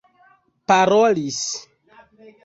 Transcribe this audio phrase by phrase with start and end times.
[0.67, 1.43] parolis